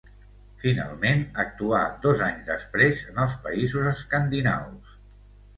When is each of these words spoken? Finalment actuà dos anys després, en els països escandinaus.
Finalment 0.61 1.19
actuà 1.43 1.83
dos 2.07 2.25
anys 2.29 2.43
després, 2.49 3.05
en 3.13 3.21
els 3.27 3.39
països 3.47 3.91
escandinaus. 3.93 4.99